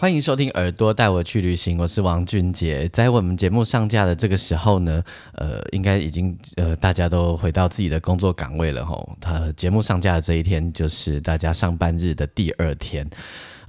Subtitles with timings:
[0.00, 2.88] 欢迎收听《耳朵带我去旅行》，我是王俊杰。
[2.90, 5.02] 在我们节目上架的这个时候呢，
[5.32, 9.16] 呃，应该已经呃大家都回到自己的工作岗位了吼。
[9.20, 13.04] 他节目上架的这一天，就是大家上班日的第二天。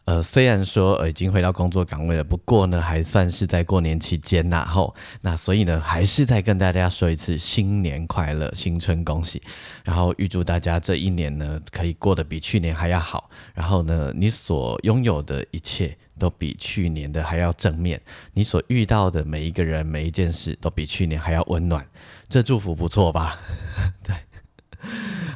[0.10, 4.96] 呃，虽然说已经回到工作岗位了，不过呢，还算是在过年期间呐吼。
[5.22, 9.40] 那所以呢，还是再跟大家说一次新年快乐，新春恭喜。
[9.84, 13.30] 然后预祝大家这一年呢，可以过得比去年还要好。
[13.54, 15.96] 然后呢，你所拥有的一切。
[16.20, 18.02] 都比去年的还要正面，
[18.34, 21.88] 你所遇到的每一个人、每一件事都比去年还要温暖，
[22.28, 23.40] 这祝福不错吧？
[24.04, 24.14] 对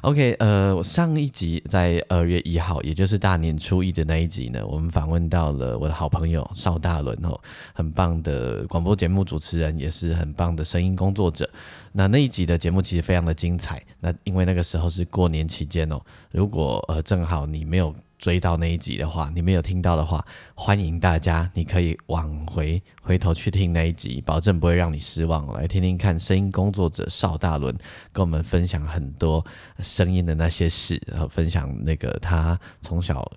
[0.04, 7.40] ，OK，呃，上一集在二月一号，也就是大年初一的那一集呢，我们访问到了我的好朋友邵大伦哦，
[7.74, 11.50] 很棒的广播节目主持人，也是很棒的声音工作者。
[11.92, 16.00] 那那一集的节目其实非常的精彩，那因为那个时候是过年期间哦，
[16.32, 17.94] 如果呃正好你没有。
[18.24, 25.46] 追到那一集的话，你没有听到的话，欢迎大家，你可以往回回头去听那一集，保证不会让你失望。
[25.52, 27.78] 来听听看，声音工作者邵大伦
[28.14, 29.46] 跟我们分享很多
[29.82, 33.30] 声音的那些事，然后分享那个他从小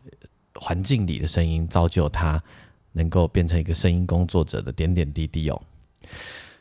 [0.54, 2.40] 环境里的声音造就他
[2.92, 5.60] 能够变成一个声音工作者的点点滴滴哦。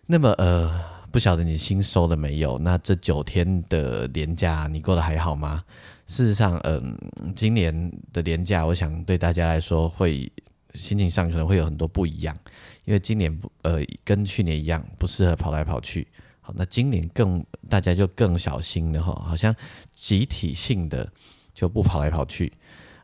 [0.08, 2.58] 那么呃，不晓得你新收了没有？
[2.58, 5.64] 那这九天的年假你过得还好吗？
[6.07, 6.95] 事实上，嗯，
[7.35, 10.31] 今年的年假，我想对大家来说会
[10.75, 12.38] 心情上可能会有很多不一样，
[12.85, 16.07] 因为今年不呃跟去年一样不适合跑来跑去。
[16.41, 19.55] 好，那今年更大家就更小心了哈，好像
[19.95, 21.11] 集体性的
[21.55, 22.53] 就不跑来跑去。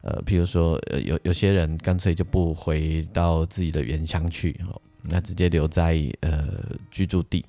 [0.03, 4.59] 呃，譬如说呃有有些人干脆就不回到自己的原乡去，
[5.01, 6.47] 那直接留在呃
[6.91, 7.43] 居住地。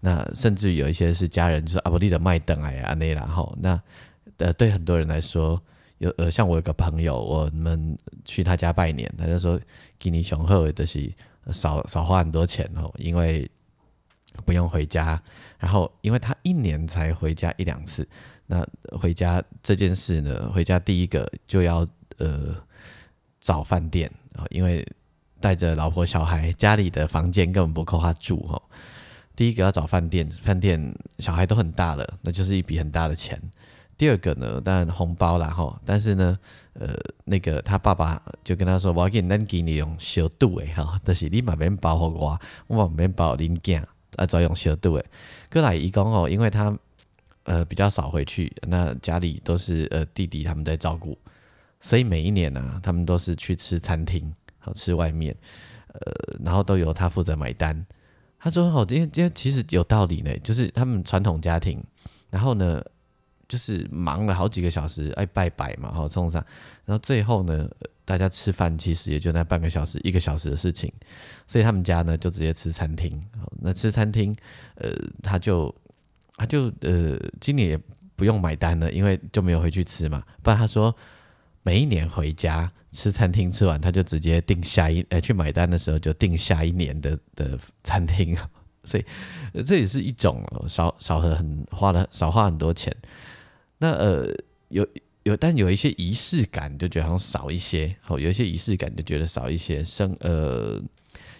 [0.00, 3.80] 那甚至有一些是家人就是阿伯利的麦等哎呀那然后那。
[4.38, 5.60] 呃，对很多人来说，
[5.98, 9.60] 有呃，像我有个朋友，我们去他家拜年，他就说
[9.98, 11.12] 给你雄厚的是
[11.50, 13.50] 少少花很多钱哦，因为
[14.44, 15.20] 不用回家，
[15.58, 18.08] 然后因为他一年才回家一两次，
[18.46, 18.64] 那
[18.96, 21.86] 回家这件事呢，回家第一个就要
[22.18, 22.54] 呃
[23.40, 24.86] 找饭店啊，因为
[25.40, 28.62] 带着老婆小孩，家里的房间根本不够他住哦，
[29.34, 33.40] 第一个要找饭店，饭店小孩都很大了，那就是一笔很大的钱。
[33.98, 36.38] 第二个呢，当然红包啦哈，但是呢，
[36.74, 36.94] 呃，
[37.24, 43.82] 那个他爸爸就跟他说，我给恁给你用小度诶哈，但 是你买面包给我，我买面包恁囝
[44.14, 45.04] 啊，再用小度诶。
[45.50, 46.72] 哥来义工哦，因为他
[47.42, 51.18] 呃比较少回去，那家里都是呃弟弟他们在照顾，
[51.80, 55.36] 所以每一年呢，他们都是去吃餐厅，好吃外面，
[55.88, 57.84] 呃，然后都由他负责买单。
[58.38, 61.82] 他说哦，今天今天其实有道理呢，就是他们传统家庭，
[62.30, 62.80] 然后呢。
[63.48, 66.44] 就是忙了好几个小时，哎，拜拜嘛，好冲上，
[66.84, 67.66] 然后最后呢，
[68.04, 70.92] 大家吃饭其实也就那半个小时、一个小时的事情，
[71.46, 73.18] 所以他们家呢就直接吃餐厅。
[73.60, 74.36] 那吃餐厅，
[74.74, 74.90] 呃，
[75.22, 75.74] 他就
[76.36, 77.80] 他就呃，今年也
[78.14, 80.22] 不用买单了，因为就没有回去吃嘛。
[80.42, 80.94] 不然他说
[81.62, 88.36] 每一年回家吃餐厅吃完，他就直接订下一，呃，去买单的时候就订下一年的的餐厅，
[88.84, 89.04] 所以
[89.64, 92.94] 这也是一种少少喝很花了少花很多钱。
[93.78, 94.26] 那呃
[94.68, 94.86] 有
[95.22, 97.94] 有，但有一些仪式感，就觉得好像少一些。
[98.00, 99.84] 好，有一些仪式感，就觉得少一些。
[99.84, 100.82] 生呃，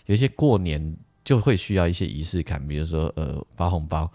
[0.07, 4.11] 有一些过年就会需要一些仪式感，比如说呃发红包。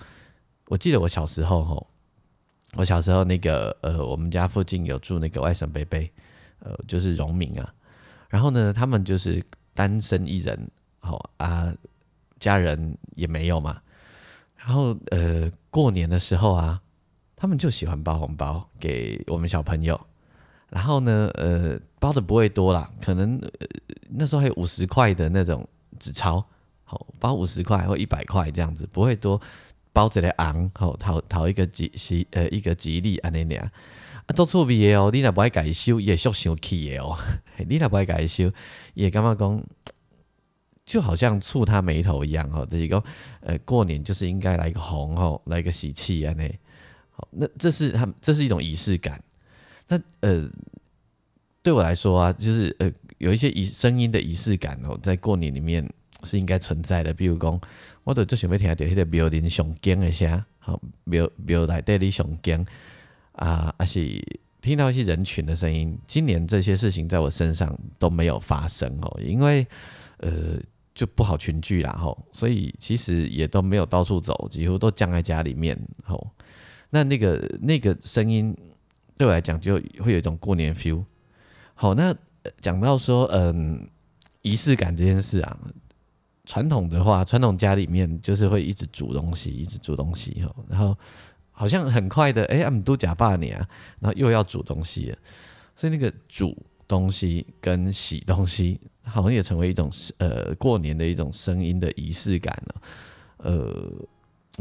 [0.67, 1.87] 我记得我小时候吼，
[2.75, 5.99] 我小时候那个呃，我们家附近有住那个外甥伯伯，
[6.59, 7.73] 呃，就是农民啊。
[8.29, 9.43] 然后呢，他们就是
[9.73, 11.73] 单身一人，好啊，
[12.39, 13.81] 家人也没有嘛。
[14.55, 16.79] 然后呃，过年的时候啊。
[17.43, 19.99] 他们就喜欢包红包给我们小朋友，
[20.69, 23.37] 然后呢，呃，包的不会多啦，可能
[24.11, 25.67] 那时候还有五十块的那种
[25.99, 26.45] 纸钞，
[26.85, 29.41] 好包五十块或一百块这样子，不会多，
[29.91, 33.59] 包着来昂，好讨讨一个吉喜呃一个吉利安尼俩，
[34.25, 37.17] 啊做错别哦，你若不爱改修也俗生气的哦，
[37.67, 38.49] 你若不爱改修
[38.93, 39.61] 也干嘛 讲，
[40.85, 43.03] 就好像触他眉头一样哦，就是讲
[43.41, 46.57] 呃过年就是应该来个红哦，来个喜气安尼。
[47.13, 49.23] 好，那这是他，这是一种仪式感。
[49.87, 50.49] 那呃，
[51.61, 55.87] 对我来说啊，就是呃，有一些仪声音的仪式感哦，在过年里面
[56.23, 57.13] 是应该存在的。
[57.13, 57.59] 比如讲，
[58.03, 62.65] 我都最想要听到迄个庙林上经的声，好庙庙内底里上经
[63.33, 64.19] 啊，还是
[64.59, 65.95] 听到一些人群的声音。
[66.07, 69.67] 今年这些事情在我身上都没有发生哦，因为
[70.17, 70.57] 呃
[70.95, 76.27] 就不好群聚啦吼，所以其实也都没有到处走，几乎都僵在家里面吼。
[76.93, 78.55] 那那个那个声音
[79.17, 81.03] 对我来讲就会有一种过年 feel。
[81.73, 82.15] 好，那
[82.61, 83.89] 讲到说，嗯，
[84.43, 85.57] 仪式感这件事啊，
[86.45, 90.95] 传统的话，传统家里面就是会一直煮东西，一直煮东西哦，然后
[91.51, 93.67] 好像很快的，哎，我们都假爸年啊，
[93.99, 95.11] 然后又要煮东西，
[95.75, 96.55] 所以那个煮
[96.87, 102.81] 东西跟洗东西，好像也成为一种呃过年的一种声音的仪式感了。
[103.37, 103.91] 呃，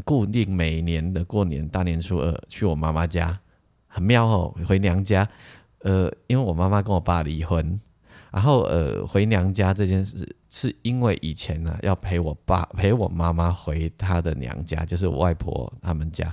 [0.04, 3.38] 固定每年的过年大年初二去我妈妈家，
[3.86, 5.28] 很妙哦，回娘家。
[5.80, 7.80] 呃，因为我妈妈跟我爸离婚，
[8.30, 16.32] 然后呃回娘家这件事，是因为以前呢要陪我爸 陪我妈妈回她的娘家，就是我外婆他们家。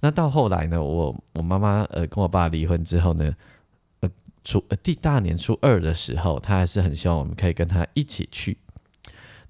[0.00, 3.30] 那到后来呢，我我妈妈呃跟我爸离婚之后呢，
[4.00, 4.10] 呃
[4.42, 8.56] 初呃第大年初二的时候，她还是很希望我们可以跟她一起去，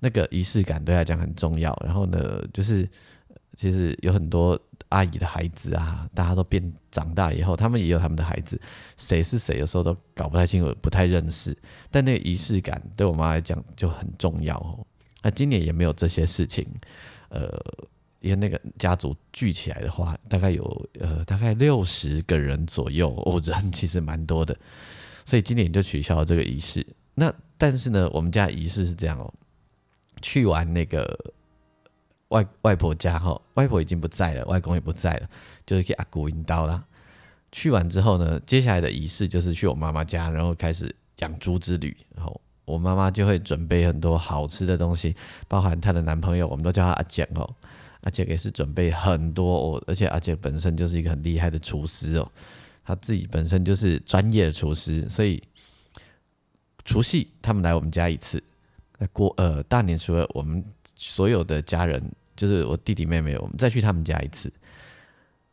[0.00, 1.76] 那个仪式感对她讲很重要。
[1.84, 2.88] 然后呢，就是
[3.56, 4.60] 其实有很多。
[4.90, 6.62] 阿姨的孩子啊，大家都变
[6.92, 8.58] 长大以后，他们也有他们的孩子，
[8.96, 11.54] 谁是谁，有时候都搞不太清楚，不太认识。
[11.90, 14.86] 但那个仪式感对我妈来讲就很重要哦。
[15.22, 16.64] 那今年也没有这些事情，
[17.30, 17.60] 呃，
[18.20, 24.56] 因为那个家族聚起来的话，大概有呃大概六十个人左右，哦，人其实蛮多的，
[25.24, 26.86] 所以今年就取消了这个仪式。
[27.12, 29.34] 那但是呢，我们家仪式是这样哦，
[30.22, 31.34] 去完那个。
[32.28, 35.28] 外外婆家哈，外婆已经不在了，外公也不在了，
[35.64, 36.84] 就是给阿古引刀啦。
[37.52, 41.96] 去完之后呢，接下来的仪式就是去我妈妈家，然后开始养猪之旅。
[42.16, 45.14] 然后我妈妈就会准备很多好吃的东西，
[45.46, 47.48] 包含她的男朋友，我们都叫她阿姐哦。
[48.02, 52.32] 阿简也是准备很多哦，而且阿简本身就是一个很厉害的厨师哦，
[52.84, 55.40] 她自己本身就是专业的厨师，所以
[56.84, 58.42] 除夕他们来我们家一次，
[59.12, 60.64] 过呃大年初二我们。
[60.96, 62.02] 所有的家人，
[62.34, 64.52] 就是我弟弟妹妹，我们再去他们家一次。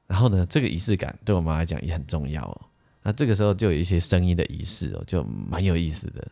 [0.07, 2.61] 然后呢，这个仪式感对我们来讲也很重要哦。
[3.01, 6.25] 那这个时候就有一些声音的仪式哦，就蛮有意思的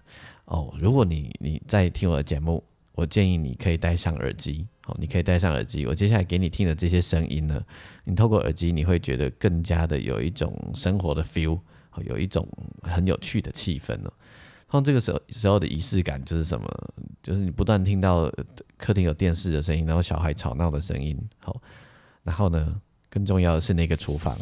[0.46, 0.74] 哦。
[0.80, 2.64] 如果你你在听我的节目，
[2.94, 5.86] 我建议你可以戴上耳机哦，你可以戴上耳机。
[5.86, 7.62] 我接下来给你听的这些声音呢，
[8.06, 11.60] 你透过耳机，你会觉得更加的有一种生活的 feel，
[12.06, 12.48] 有一种
[12.84, 14.14] 很有趣的气氛哦。
[14.72, 16.66] 像这个时候时候的仪式感就是什么？
[17.22, 18.32] 就是你不断听到
[18.78, 21.62] 客厅有电视的声音，然后小孩吵闹的声音，好，
[22.24, 22.80] 然后呢，
[23.10, 24.38] 更重要的是那个厨房。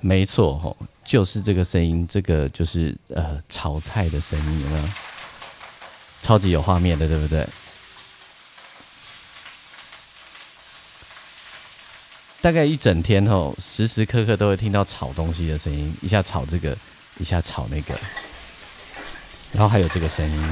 [0.00, 4.88] 没错，吼，就是这个声音，这个就是呃炒菜的声音，有没有？
[6.20, 7.44] 超级有画面的，对不对？
[12.40, 16.76] 大概一整天吼，时时刻刻都会听到炒东西的声音，一下炒这个，
[17.18, 17.98] 一下炒那个，
[19.52, 20.48] 然后还有这个声音。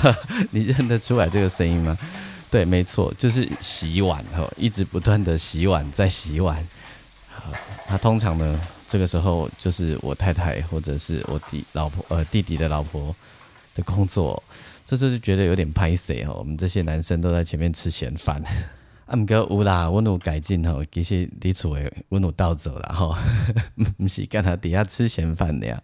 [0.50, 1.96] 你认得出来这个声音吗？
[2.50, 6.66] 对，没错，就是洗碗哦，一直不断的洗碗，在洗碗。
[7.86, 8.60] 他通常呢？
[8.88, 13.14] 这个时候就是我太太或者是我弟老婆呃弟弟的老婆
[13.74, 14.42] 的工作，
[14.86, 16.36] 这时候就觉得有点拍谁哦。
[16.38, 18.42] 我们这些男生都在前面吃闲饭，
[19.04, 23.14] 啊，唔过有啦，我努改进吼，其实你厝诶，我努倒走了吼，
[23.98, 25.82] 唔是干他底下吃闲饭的呀。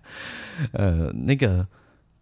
[0.73, 1.69] 呃，那个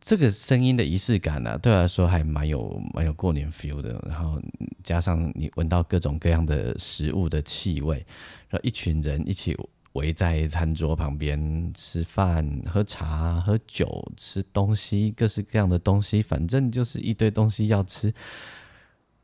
[0.01, 4.05] 这个声音的仪式感呢，对我来说还蛮有蛮有过年 feel 的。
[4.09, 4.43] 然后
[4.83, 8.05] 加上你闻到各种各样的食物的气味，
[8.49, 9.57] 然后一群人一起。
[9.93, 18.13] 围在餐桌旁边吃饭、喝茶、喝酒、吃东西，各式各样的东西，反正就是一堆东西要吃。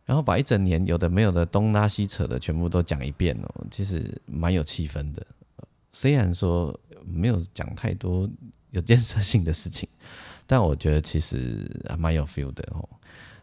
[0.04, 5.26] 然后把一整年有的没有的东拉西扯的全部都讲一遍哦，其实蛮有气氛的。
[5.92, 8.28] 虽然说没有讲太多
[8.70, 9.88] 有建设性的事情，
[10.46, 12.88] 但我觉得其实还蛮有 feel 的哦。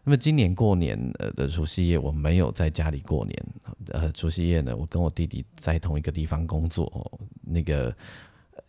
[0.08, 3.46] 那么今年过年呃的除夕夜，我没有在家里过年。
[3.88, 7.20] 呃，除夕夜呢，我跟我弟弟在同一个地方工作。
[7.42, 7.92] 那个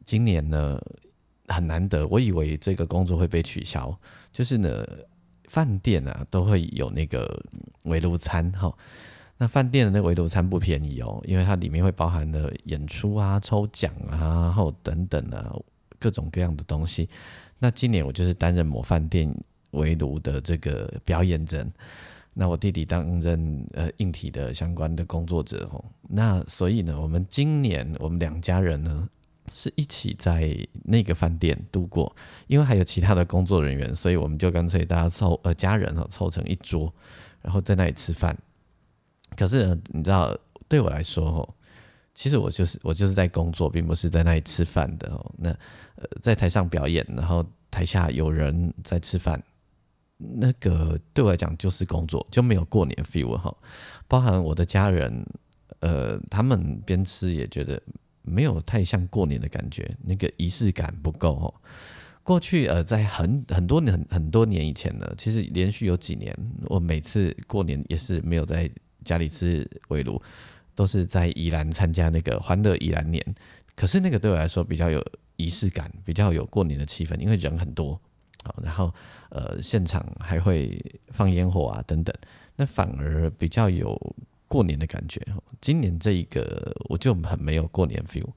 [0.03, 0.81] 今年呢
[1.47, 3.95] 很难得，我以为这个工作会被取消。
[4.33, 4.83] 就是呢，
[5.47, 7.39] 饭店啊都会有那个
[7.83, 8.75] 围炉餐哈。
[9.37, 15.55] 那饭店的那围炉餐不便宜哦，因为它里面会包含了演出啊、抽奖啊，然后等等啊，
[15.99, 17.07] 各种各样的东西。
[17.59, 19.31] 那今年我就是担任某饭店
[19.71, 21.71] 围炉的这个表演人，
[22.33, 25.83] 那我弟弟担任呃硬体的相关的工作者哦。
[26.07, 29.09] 那所以呢，我们今年我们两家人呢
[29.53, 32.15] 是一起在那个饭店度过，
[32.47, 36.93] 因为还有其他的工作人员，所以我们就干脆大家凑呃家人哦凑成一桌，
[37.41, 38.37] 然后在那里吃饭。
[39.35, 40.35] 可是，你知道，
[40.67, 41.55] 对我来说哦，
[42.15, 45.33] 其实我就是我就是在工作，并不是在那里吃饭的哦。
[45.37, 45.49] 那
[45.95, 49.41] 呃，在台上表演，然后台下有人在吃饭，
[50.17, 53.55] 那个对我来讲就是工作，就没有过年 feel 哈。
[54.07, 55.25] 包含我的家人，
[55.79, 57.81] 呃，他们边吃也觉得
[58.21, 61.53] 没有太像过年的感觉，那个仪式感不够哈。
[62.23, 68.69] 过去呃，在很很多年很多年以前呢，其实连续有几年，我每次过年也是没有在。
[69.05, 70.21] 家里吃围炉，
[70.75, 73.23] 都是在宜兰参加那个欢乐宜兰年，
[73.73, 75.01] 可是那个对我来说比较有
[75.37, 77.97] 仪式感，比较有过年的气氛，因为人很多，
[78.63, 78.93] 然后
[79.29, 82.13] 呃现场还会放烟火啊等等，
[82.55, 83.99] 那反而比较有
[84.47, 85.21] 过年的感觉。
[85.61, 88.29] 今年这一个我就很没有过年 feel，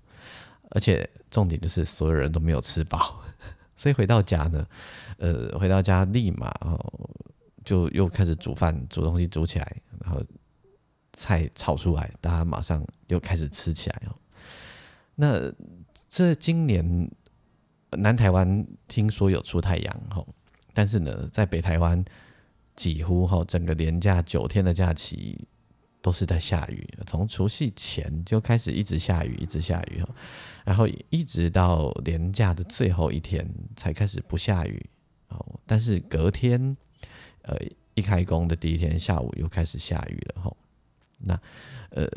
[0.70, 3.22] 而且重点就是所有人都没有吃饱，
[3.76, 4.66] 所以回到家呢，
[5.18, 6.78] 呃回到家立马哦
[7.64, 10.22] 就又开始煮饭，煮东西煮起来，然后。
[11.12, 14.14] 菜炒出来，大家马上又开始吃起来哦。
[15.16, 15.52] 那
[16.08, 17.10] 这今年
[17.92, 20.24] 南台湾听说有出太阳哈，
[20.72, 22.04] 但是呢，在北台湾
[22.76, 25.46] 几乎哈整个连假九天的假期
[26.00, 30.08] 都是在下雨，从除夕前就开始一直下雨，一直下雨哈，
[30.64, 34.84] 然后一直到连假的最后一天才开始不下雨
[35.28, 35.44] 哦。
[35.66, 36.76] 但是隔天
[37.42, 37.56] 呃
[37.94, 40.56] 一开工的第一天下午又开始下雨了哈。
[41.18, 41.38] 那，
[41.90, 42.08] 呃，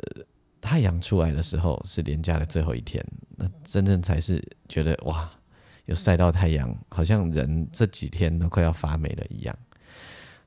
[0.62, 5.30] 太阳出来的时候是连假的最后一天，那真正才是觉得哇，
[5.86, 9.58] 有晒到太阳，好像人这几天都快要发霉了一样。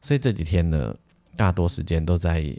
[0.03, 0.97] 所以这几天呢，
[1.37, 2.55] 大多时间都在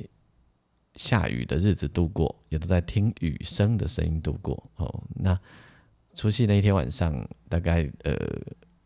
[0.96, 4.62] 下雨的日子度过，也都在听雨声的声音度过。
[4.76, 5.40] 哦，那
[6.14, 8.16] 除夕那一天晚上，大概呃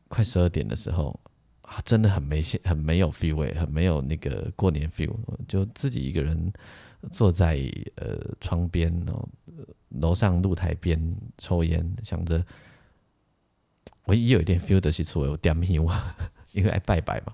[0.08, 1.20] 快十二点的时候。
[1.62, 5.16] 啊，真的很没，很没有 feel，很没有那个过年 feel，
[5.48, 6.52] 就自己一个人
[7.14, 7.62] 坐在
[7.96, 9.26] 呃窗边哦，
[9.88, 12.46] 楼上露台边抽烟，想着
[14.12, 15.76] 唯一有一点 feel 的是出有点香，
[16.52, 17.34] 因为爱拜拜嘛，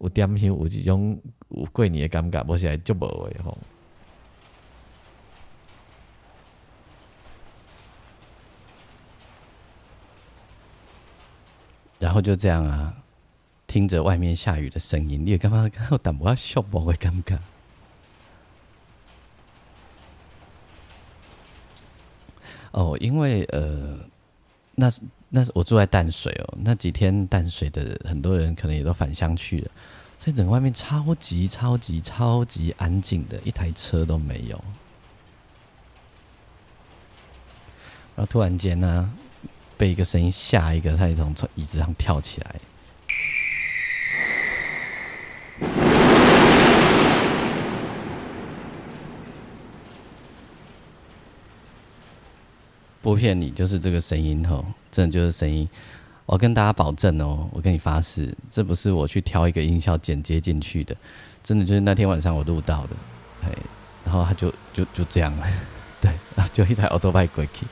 [0.00, 1.18] 有点香，有这种
[1.48, 3.56] 有过年的感觉，我现在就无的吼。
[11.98, 12.94] 然后就这样啊。
[13.66, 15.68] 听着外面下雨的声音，你也干嘛？
[15.90, 17.38] 我淡薄笑，不会尴尬。
[22.72, 23.98] 哦，因为呃，
[24.80, 29.70] 那是那是我住在淡水哦，那几天淡水的很多人可能也都返乡去了，
[30.20, 34.56] 所以整个外面超级超级超级安静的，一台车都没有。
[38.14, 39.12] 然后突然间呢，
[39.76, 42.54] 被一个声音吓一个，他也从椅子上跳起来。
[53.08, 55.66] 不骗你，就是这个声音吼，真的就是声音。
[56.26, 60.94] 我跟大家保证哦，我跟你发誓，这不是我去挑一个音效剪接进去的，
[61.42, 62.90] 真的就是那天晚上我录到的。
[63.44, 63.52] 哎，
[64.04, 65.46] 然后他就就就这样了，
[66.02, 67.64] 对，然后就一台 auto bike 过去，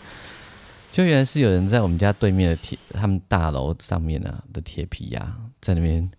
[0.91, 6.11] 就原来是有人在我们家对面的铁，他们大楼上面呢的铁皮呀，在那边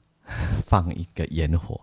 [0.64, 1.78] 放一个烟火。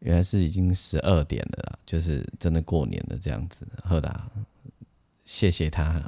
[0.00, 4.22] 原来是已经十二点了啦，就是真的过年了这样子，好的。
[5.28, 6.02] 谢谢他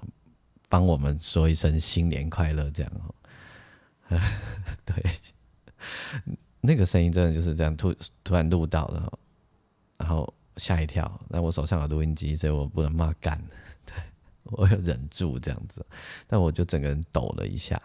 [0.67, 3.15] 帮我们说一声新年快乐，这样哦。
[4.87, 5.11] 对，
[6.63, 9.19] 那个声音真的就是这样突突然录到了，
[9.99, 11.21] 然后吓一跳。
[11.29, 13.39] 那我手上有录音机，所以我不能骂干，
[13.85, 13.95] 对
[14.45, 15.85] 我有忍住这样子，
[16.27, 17.79] 但我就整个人抖了一下。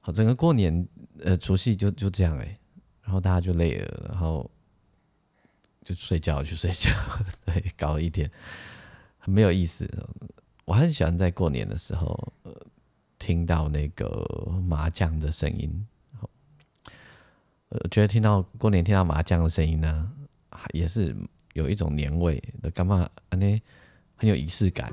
[0.00, 0.86] 好，整个过年
[1.24, 2.58] 呃除夕就就这样哎，
[3.02, 4.48] 然后大家就累了，然后
[5.82, 6.90] 就睡觉去睡觉，
[7.46, 8.30] 对，搞一天。
[9.30, 9.88] 没有意思，
[10.64, 12.52] 我很喜欢在过年的时候，呃，
[13.18, 14.26] 听到那个
[14.66, 15.86] 麻将的声音，
[17.68, 20.10] 呃，觉得听到过年听到麻将的声音呢，
[20.72, 21.14] 也是
[21.52, 23.60] 有一种年味的，干嘛呢？
[24.16, 24.92] 很有仪式感。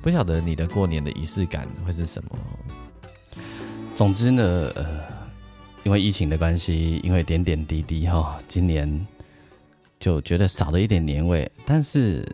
[0.00, 2.38] 不晓得你的过年的仪式感会是什么？
[3.94, 4.42] 总之呢，
[4.74, 5.04] 呃，
[5.84, 9.06] 因为疫情的关系，因为点点滴滴哈，今年。
[10.00, 12.26] 就觉得少了一点年味，但是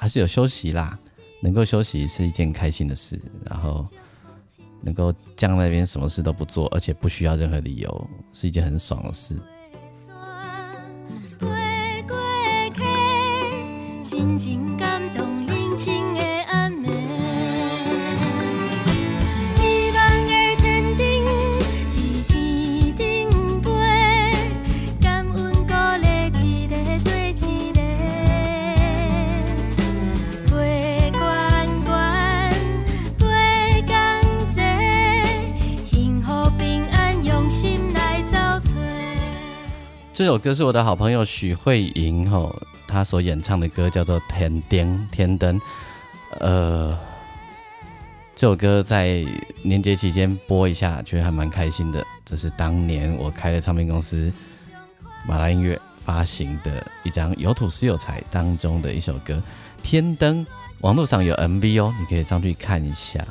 [0.00, 0.98] 还是有休息啦。
[1.42, 3.86] 能够休息是一件开心的事，然后
[4.80, 9.36] 能够降那边什么事都不做，而且不需要任何理由，是一件很爽的事。
[40.20, 42.54] 这首歌是我的好朋友许慧莹吼，
[42.86, 45.58] 她所演唱的歌叫做《天灯天灯》。
[46.40, 46.94] 呃，
[48.34, 49.24] 这首歌在
[49.62, 52.06] 年节期间播一下，觉得还蛮开心的。
[52.22, 54.30] 这是当年我开的唱片公司
[55.26, 59.32] 马拉音乐发行的一张《有土是有财》当中的一首歌
[59.82, 60.44] 《天灯》，
[60.82, 63.24] 网络上有 MV 哦，你可以上去看一下。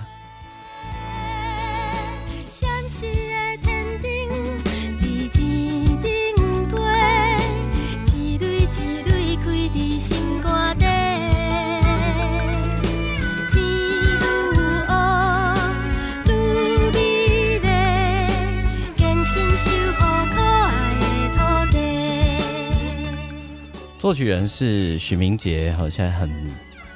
[24.00, 26.32] 作曲人是许明杰，好，现在很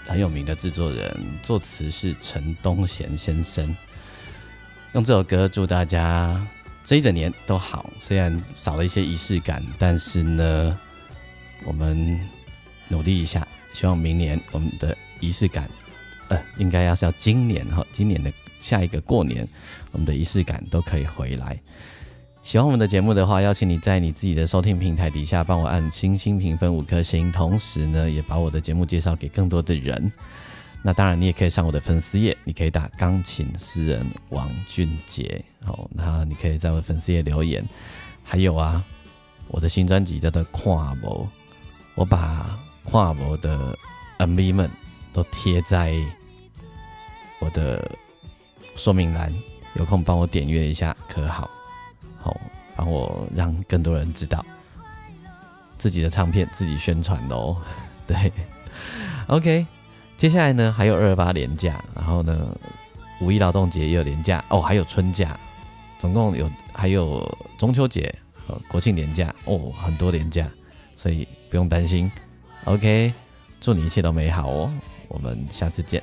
[0.08, 1.14] 很有名的制作人。
[1.42, 3.76] 作词是陈东贤先生。
[4.94, 6.42] 用这首歌祝大家
[6.82, 10.80] 这一整年都好，虽然少了一些仪式感，但是呢，
[11.66, 12.18] 我们
[12.88, 15.70] 努力一下，希望明年我们的仪式感，
[16.30, 18.32] 呃，应该要是要今年哈，今年的
[18.62, 19.46] 下一个过年，
[19.92, 21.60] 我们的仪式感都可以回来。
[22.44, 30.12] 喜欢我们的节目的话，邀请你在你自己的收听平台底下帮我按星星评分五颗星，同时呢，也把我的节目介绍给更多的人。
[30.82, 37.63] 那当然，你也可以上我的粉丝页，你可以打钢琴诗人王俊杰，好，那你可以在我的粉丝页留言。
[38.26, 38.84] 还有啊，
[39.48, 41.26] 我的新专辑叫做《跨模》，
[41.96, 43.76] 我把跨模的
[44.20, 44.70] MV 们
[45.13, 45.96] 都贴在
[47.39, 47.89] 我的
[48.76, 49.34] 说明栏，
[49.76, 51.50] 有空帮我点阅一下，可好？
[52.24, 52.40] 好，
[52.76, 54.44] 帮我让更多人知道
[55.78, 57.58] 自己的唱片，自己宣传喽。
[58.08, 58.32] 对
[59.28, 59.66] ，OK，
[60.16, 62.58] 接下来呢还有二二八年假，然后呢
[63.20, 65.38] 五一劳动节也有年假哦，还有春假，
[65.98, 70.50] 总共有还有中秋节和国庆年假哦，很多年假，
[70.96, 72.12] 所以不用担心。
[72.66, 73.14] OK，
[73.60, 74.72] 祝你一切都美好哦，
[75.08, 76.02] 我们下次见。